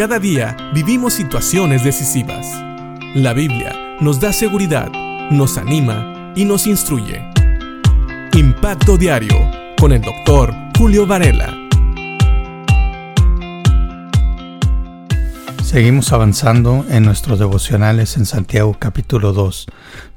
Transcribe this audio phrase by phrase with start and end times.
[0.00, 2.46] Cada día vivimos situaciones decisivas.
[3.14, 4.90] La Biblia nos da seguridad,
[5.30, 7.22] nos anima y nos instruye.
[8.32, 9.36] Impacto Diario
[9.78, 11.54] con el doctor Julio Varela.
[15.62, 19.66] Seguimos avanzando en nuestros devocionales en Santiago capítulo 2,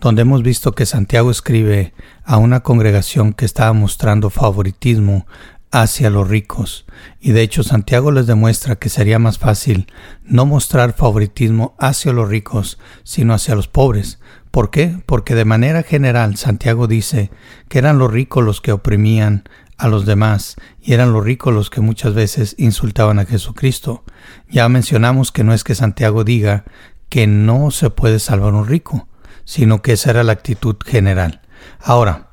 [0.00, 1.92] donde hemos visto que Santiago escribe
[2.22, 5.26] a una congregación que estaba mostrando favoritismo
[5.72, 6.84] hacia los ricos,
[7.18, 9.86] y de hecho Santiago les demuestra que sería más fácil
[10.22, 14.20] no mostrar favoritismo hacia los ricos, sino hacia los pobres.
[14.50, 14.98] ¿Por qué?
[15.06, 17.30] Porque de manera general Santiago dice
[17.68, 19.44] que eran los ricos los que oprimían
[19.78, 24.04] a los demás y eran los ricos los que muchas veces insultaban a Jesucristo.
[24.50, 26.64] Ya mencionamos que no es que Santiago diga
[27.08, 29.08] que no se puede salvar un rico,
[29.44, 31.40] sino que esa era la actitud general.
[31.80, 32.31] Ahora,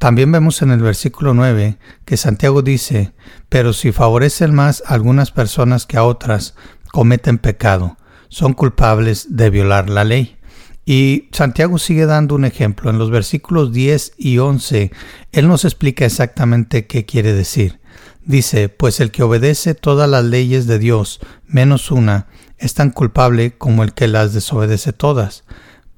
[0.00, 3.12] también vemos en el versículo 9 que Santiago dice,
[3.50, 6.54] pero si favorecen más a algunas personas que a otras,
[6.90, 7.98] cometen pecado,
[8.30, 10.38] son culpables de violar la ley.
[10.86, 12.88] Y Santiago sigue dando un ejemplo.
[12.88, 14.90] En los versículos 10 y 11,
[15.32, 17.78] él nos explica exactamente qué quiere decir.
[18.24, 23.58] Dice, pues el que obedece todas las leyes de Dios, menos una, es tan culpable
[23.58, 25.44] como el que las desobedece todas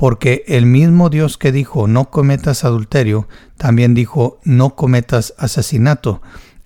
[0.03, 6.23] porque el mismo Dios que dijo no cometas adulterio, también dijo no cometas asesinato.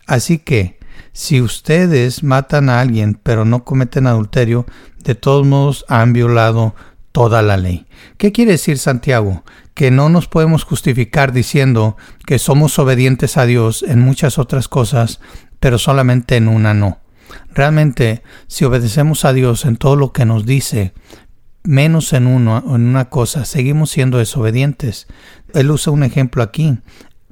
[0.06, 0.78] Así que,
[1.12, 4.64] si ustedes matan a alguien pero no cometen adulterio,
[5.04, 6.74] de todos modos han violado
[7.12, 7.84] toda la ley.
[8.16, 9.44] ¿Qué quiere decir Santiago?
[9.74, 15.20] Que no nos podemos justificar diciendo que somos obedientes a Dios en muchas otras cosas,
[15.60, 17.00] pero solamente en una no.
[17.52, 20.94] Realmente, si obedecemos a Dios en todo lo que nos dice,
[21.66, 25.06] menos en uno, en una cosa, seguimos siendo desobedientes.
[25.52, 26.78] Él usa un ejemplo aquí.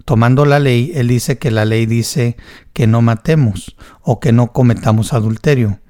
[0.04, 2.36] Tomando la ley, él dice que la ley dice
[2.72, 5.80] que no matemos o que no cometamos adulterio.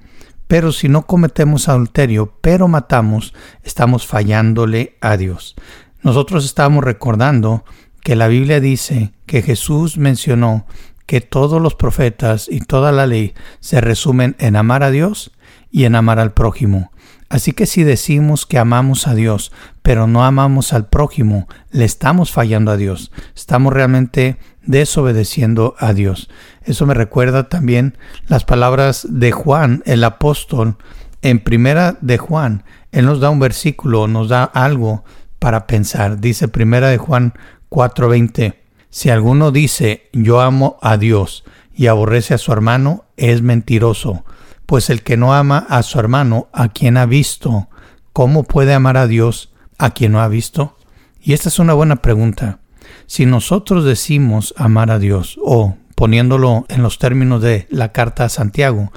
[0.47, 5.55] Pero si no cometemos adulterio, pero matamos, estamos fallándole a Dios.
[6.01, 7.65] Nosotros estamos recordando
[8.01, 10.67] que la Biblia dice que Jesús mencionó
[11.05, 15.31] que todos los profetas y toda la ley se resumen en amar a Dios
[15.71, 16.91] y en amar al prójimo.
[17.29, 19.51] Así que si decimos que amamos a Dios,
[19.81, 23.11] pero no amamos al prójimo, le estamos fallando a Dios.
[23.35, 26.29] Estamos realmente desobedeciendo a Dios.
[26.63, 30.77] Eso me recuerda también las palabras de Juan, el apóstol,
[31.21, 32.63] en primera de Juan.
[32.91, 35.03] Él nos da un versículo, nos da algo
[35.39, 36.19] para pensar.
[36.19, 37.33] Dice primera de Juan
[37.69, 38.64] 4:20.
[38.95, 44.23] Si alguno dice yo amo a Dios y aborrece a su hermano, es mentiroso
[44.65, 47.67] pues el que no ama a su hermano, a quien ha visto,
[48.13, 50.77] ¿cómo puede amar a Dios a quien no ha visto?
[51.21, 52.59] Y esta es una buena pregunta.
[53.05, 58.29] Si nosotros decimos amar a Dios, o poniéndolo en los términos de la carta a
[58.29, 58.93] Santiago,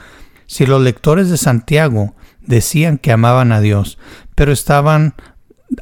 [0.46, 3.98] si los lectores de Santiago decían que amaban a Dios,
[4.36, 5.14] pero estaban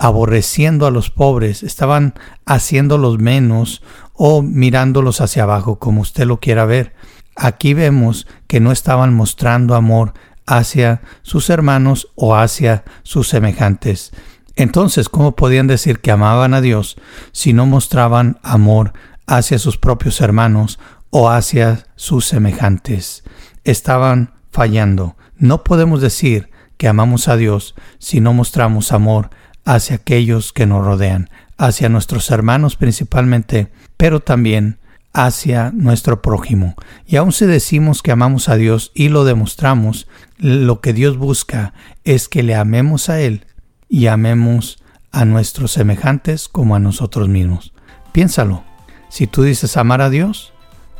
[0.00, 2.14] aborreciendo a los pobres, estaban
[2.44, 3.82] haciéndolos menos
[4.12, 6.94] o mirándolos hacia abajo, como usted lo quiera ver,
[7.36, 10.14] Aquí vemos que no estaban mostrando amor
[10.46, 14.12] hacia sus hermanos o hacia sus semejantes.
[14.56, 16.96] Entonces, ¿cómo podían decir que amaban a Dios
[17.32, 18.94] si no mostraban amor
[19.26, 20.78] hacia sus propios hermanos
[21.10, 23.22] o hacia sus semejantes?
[23.64, 25.16] Estaban fallando.
[25.36, 26.48] No podemos decir
[26.78, 29.28] que amamos a Dios si no mostramos amor
[29.66, 31.28] hacia aquellos que nos rodean,
[31.58, 33.68] hacia nuestros hermanos principalmente,
[33.98, 34.78] pero también
[35.12, 36.74] hacia nuestro prójimo.
[37.06, 41.74] Y aun si decimos que amamos a Dios y lo demostramos, lo que Dios busca
[42.04, 43.44] es que le amemos a Él
[43.88, 44.78] y amemos
[45.12, 47.72] a nuestros semejantes como a nosotros mismos.
[48.12, 48.64] Piénsalo.
[49.08, 50.52] Si tú dices amar a Dios,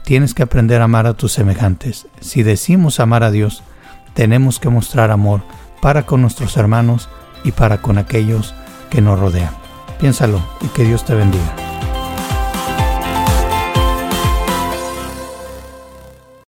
[0.05, 2.07] tienes que aprender a amar a tus semejantes.
[2.21, 3.63] Si decimos amar a Dios,
[4.15, 5.43] tenemos que mostrar amor
[5.83, 7.11] para con nuestros hermanos
[7.47, 8.55] y para con aquellos
[8.91, 9.55] que nos rodean.
[9.99, 11.66] Piénsalo y que Dios te bendiga.